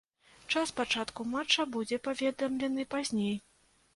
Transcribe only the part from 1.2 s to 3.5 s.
матчу будзе паведамлены пазней.